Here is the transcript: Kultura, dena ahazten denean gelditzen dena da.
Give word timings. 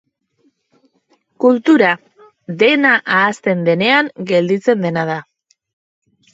Kultura, 1.45 1.91
dena 2.65 2.95
ahazten 3.19 3.63
denean 3.71 4.13
gelditzen 4.35 4.85
dena 4.91 5.07
da. 5.15 5.23